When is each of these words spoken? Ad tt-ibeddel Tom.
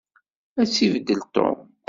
Ad 0.61 0.67
tt-ibeddel 0.67 1.21
Tom. 1.35 1.59